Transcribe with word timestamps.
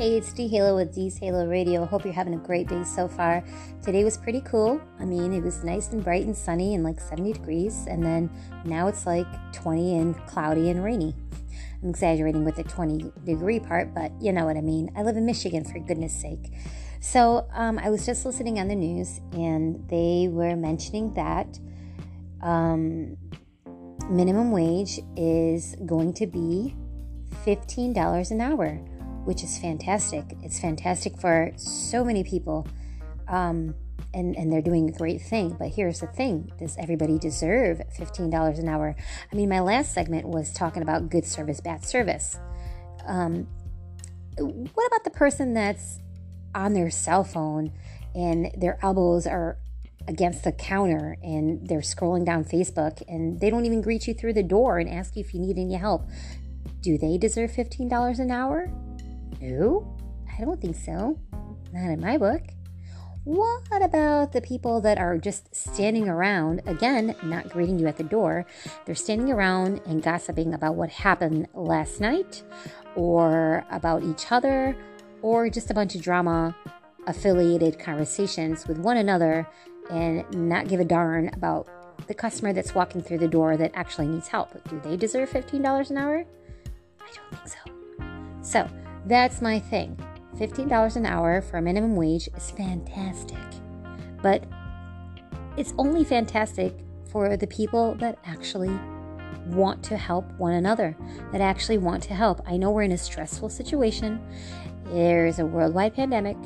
Hey, 0.00 0.16
it's 0.16 0.32
D 0.32 0.48
Halo 0.48 0.76
with 0.76 0.94
D's 0.94 1.18
Halo 1.18 1.46
Radio. 1.46 1.84
Hope 1.84 2.06
you're 2.06 2.14
having 2.14 2.32
a 2.32 2.38
great 2.38 2.68
day 2.68 2.84
so 2.84 3.06
far. 3.06 3.44
Today 3.82 4.02
was 4.02 4.16
pretty 4.16 4.40
cool. 4.40 4.80
I 4.98 5.04
mean, 5.04 5.34
it 5.34 5.42
was 5.42 5.62
nice 5.62 5.88
and 5.88 6.02
bright 6.02 6.24
and 6.24 6.34
sunny 6.34 6.74
and 6.74 6.82
like 6.82 6.98
70 6.98 7.34
degrees, 7.34 7.84
and 7.86 8.02
then 8.02 8.30
now 8.64 8.88
it's 8.88 9.04
like 9.04 9.26
20 9.52 9.98
and 9.98 10.16
cloudy 10.26 10.70
and 10.70 10.82
rainy. 10.82 11.14
I'm 11.82 11.90
exaggerating 11.90 12.46
with 12.46 12.56
the 12.56 12.62
20 12.62 13.12
degree 13.26 13.60
part, 13.60 13.92
but 13.92 14.10
you 14.22 14.32
know 14.32 14.46
what 14.46 14.56
I 14.56 14.62
mean. 14.62 14.90
I 14.96 15.02
live 15.02 15.18
in 15.18 15.26
Michigan, 15.26 15.64
for 15.64 15.78
goodness 15.80 16.18
sake. 16.18 16.50
So 17.00 17.46
um, 17.52 17.78
I 17.78 17.90
was 17.90 18.06
just 18.06 18.24
listening 18.24 18.58
on 18.58 18.68
the 18.68 18.76
news, 18.76 19.20
and 19.32 19.86
they 19.90 20.28
were 20.30 20.56
mentioning 20.56 21.12
that 21.12 21.58
um, 22.40 23.18
minimum 24.08 24.50
wage 24.50 24.98
is 25.14 25.76
going 25.84 26.14
to 26.14 26.26
be 26.26 26.74
$15 27.44 28.30
an 28.30 28.40
hour 28.40 28.80
which 29.24 29.42
is 29.42 29.58
fantastic. 29.58 30.24
It's 30.42 30.60
fantastic 30.60 31.18
for 31.18 31.52
so 31.56 32.04
many 32.04 32.24
people. 32.24 32.66
Um, 33.28 33.74
and, 34.12 34.36
and 34.36 34.52
they're 34.52 34.62
doing 34.62 34.88
a 34.88 34.92
great 34.92 35.20
thing. 35.22 35.56
But 35.58 35.68
here's 35.68 36.00
the 36.00 36.06
thing 36.08 36.50
does 36.58 36.76
everybody 36.78 37.18
deserve 37.18 37.80
$15 37.96 38.58
an 38.58 38.68
hour? 38.68 38.96
I 39.32 39.36
mean, 39.36 39.48
my 39.48 39.60
last 39.60 39.94
segment 39.94 40.28
was 40.28 40.52
talking 40.52 40.82
about 40.82 41.10
good 41.10 41.24
service, 41.24 41.60
bad 41.60 41.84
service. 41.84 42.38
Um, 43.06 43.46
what 44.38 44.86
about 44.86 45.04
the 45.04 45.10
person 45.10 45.54
that's 45.54 45.98
on 46.54 46.72
their 46.72 46.90
cell 46.90 47.24
phone 47.24 47.72
and 48.14 48.50
their 48.56 48.78
elbows 48.82 49.26
are 49.26 49.58
against 50.08 50.44
the 50.44 50.52
counter 50.52 51.16
and 51.22 51.68
they're 51.68 51.80
scrolling 51.80 52.24
down 52.24 52.44
Facebook 52.44 53.02
and 53.06 53.38
they 53.38 53.50
don't 53.50 53.66
even 53.66 53.82
greet 53.82 54.08
you 54.08 54.14
through 54.14 54.32
the 54.32 54.42
door 54.42 54.78
and 54.78 54.88
ask 54.88 55.14
you 55.14 55.20
if 55.20 55.34
you 55.34 55.40
need 55.40 55.58
any 55.58 55.74
help? 55.74 56.08
Do 56.80 56.96
they 56.96 57.18
deserve 57.18 57.52
$15 57.52 58.18
an 58.18 58.30
hour? 58.30 58.72
No, 59.40 59.96
I 60.38 60.44
don't 60.44 60.60
think 60.60 60.76
so. 60.76 61.18
Not 61.72 61.90
in 61.90 62.00
my 62.00 62.18
book. 62.18 62.42
What 63.24 63.82
about 63.82 64.32
the 64.32 64.40
people 64.40 64.80
that 64.80 64.98
are 64.98 65.18
just 65.18 65.54
standing 65.54 66.08
around, 66.08 66.62
again, 66.66 67.14
not 67.22 67.50
greeting 67.50 67.78
you 67.78 67.86
at 67.86 67.98
the 67.98 68.02
door? 68.02 68.46
They're 68.84 68.94
standing 68.94 69.30
around 69.30 69.82
and 69.84 70.02
gossiping 70.02 70.54
about 70.54 70.74
what 70.74 70.88
happened 70.88 71.46
last 71.52 72.00
night, 72.00 72.42
or 72.96 73.64
about 73.70 74.02
each 74.02 74.32
other, 74.32 74.74
or 75.20 75.50
just 75.50 75.70
a 75.70 75.74
bunch 75.74 75.94
of 75.94 76.02
drama 76.02 76.56
affiliated 77.06 77.78
conversations 77.78 78.66
with 78.66 78.78
one 78.78 78.96
another 78.96 79.46
and 79.90 80.24
not 80.32 80.68
give 80.68 80.80
a 80.80 80.84
darn 80.84 81.28
about 81.34 81.68
the 82.06 82.14
customer 82.14 82.52
that's 82.52 82.74
walking 82.74 83.02
through 83.02 83.18
the 83.18 83.28
door 83.28 83.56
that 83.56 83.70
actually 83.74 84.06
needs 84.06 84.28
help. 84.28 84.50
Do 84.68 84.80
they 84.82 84.96
deserve 84.96 85.30
$15 85.30 85.90
an 85.90 85.98
hour? 85.98 86.24
I 87.00 87.12
don't 87.14 87.38
think 87.38 87.48
so. 87.48 87.58
So, 88.42 88.68
that's 89.06 89.40
my 89.40 89.58
thing. 89.58 89.98
$15 90.36 90.96
an 90.96 91.06
hour 91.06 91.40
for 91.42 91.58
a 91.58 91.62
minimum 91.62 91.96
wage 91.96 92.28
is 92.36 92.50
fantastic. 92.50 93.38
But 94.22 94.44
it's 95.56 95.74
only 95.78 96.04
fantastic 96.04 96.74
for 97.10 97.36
the 97.36 97.46
people 97.46 97.94
that 97.96 98.18
actually 98.24 98.78
want 99.46 99.82
to 99.84 99.96
help 99.96 100.30
one 100.38 100.54
another, 100.54 100.96
that 101.32 101.40
actually 101.40 101.78
want 101.78 102.02
to 102.04 102.14
help. 102.14 102.40
I 102.46 102.56
know 102.56 102.70
we're 102.70 102.82
in 102.82 102.92
a 102.92 102.98
stressful 102.98 103.48
situation. 103.48 104.20
There's 104.84 105.38
a 105.38 105.46
worldwide 105.46 105.94
pandemic. 105.94 106.36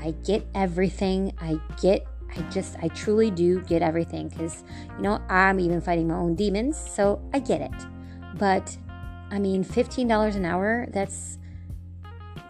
I 0.00 0.12
get 0.24 0.46
everything. 0.54 1.32
I 1.40 1.58
get, 1.80 2.06
I 2.36 2.42
just, 2.50 2.76
I 2.82 2.88
truly 2.88 3.30
do 3.30 3.60
get 3.62 3.82
everything 3.82 4.28
because, 4.28 4.64
you 4.96 5.02
know, 5.02 5.20
I'm 5.28 5.58
even 5.58 5.80
fighting 5.80 6.08
my 6.08 6.14
own 6.14 6.34
demons. 6.34 6.78
So 6.78 7.20
I 7.32 7.38
get 7.40 7.60
it. 7.60 7.86
But 8.38 8.76
I 9.30 9.38
mean, 9.38 9.64
$15 9.64 10.36
an 10.36 10.44
hour, 10.44 10.86
that's 10.92 11.38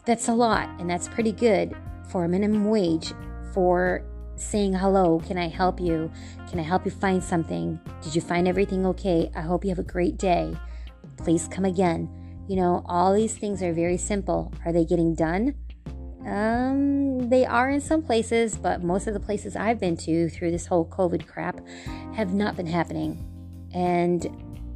that's 0.06 0.28
a 0.28 0.34
lot, 0.34 0.69
and 0.78 0.88
that's 0.88 1.09
pretty 1.09 1.32
good 1.32 1.75
for 2.09 2.25
a 2.25 2.28
minimum 2.28 2.66
wage 2.66 3.12
for 3.53 4.04
saying 4.37 4.75
hello. 4.75 5.20
Can 5.26 5.38
I 5.38 5.48
help 5.48 5.81
you? 5.81 6.10
Can 6.48 6.59
I 6.59 6.62
help 6.62 6.84
you 6.84 6.91
find 6.91 7.22
something? 7.22 7.78
Did 8.03 8.15
you 8.15 8.20
find 8.20 8.47
everything 8.47 8.84
okay? 8.87 9.31
I 9.34 9.41
hope 9.41 9.65
you 9.65 9.70
have 9.70 9.78
a 9.78 9.84
great 9.84 10.19
day. 10.19 10.56
Please 11.16 11.48
come 11.48 11.65
again. 11.65 12.09
You 12.48 12.56
know, 12.56 12.84
all 12.87 13.15
these 13.15 13.37
things 13.37 13.62
are 13.62 13.72
very 13.72 13.97
simple. 13.97 14.53
Are 14.65 14.72
they 14.72 14.84
getting 14.84 15.15
done? 15.15 15.54
Um, 16.26 17.28
they 17.28 17.44
are 17.47 17.71
in 17.71 17.81
some 17.81 18.03
places, 18.03 18.56
but 18.56 18.82
most 18.82 19.06
of 19.06 19.15
the 19.15 19.21
places 19.21 19.56
I've 19.56 19.78
been 19.78 19.97
to 19.98 20.28
through 20.28 20.50
this 20.50 20.66
whole 20.66 20.86
COVID 20.86 21.26
crap 21.26 21.60
have 22.15 22.34
not 22.34 22.56
been 22.56 22.66
happening. 22.66 23.31
And 23.72 24.22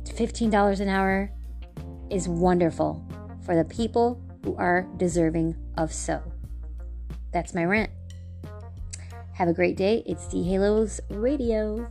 $15 0.04 0.80
an 0.80 0.88
hour 0.88 1.30
is 2.10 2.28
wonderful 2.28 3.06
for 3.44 3.54
the 3.54 3.64
people 3.64 4.22
who 4.44 4.56
are 4.56 4.86
deserving 4.96 5.56
of 5.76 5.92
so. 5.92 6.22
That's 7.32 7.54
my 7.54 7.64
rant. 7.64 7.90
Have 9.34 9.48
a 9.48 9.52
great 9.52 9.76
day. 9.76 10.02
It's 10.06 10.26
D 10.28 10.42
Halos 10.48 11.00
Radio. 11.10 11.88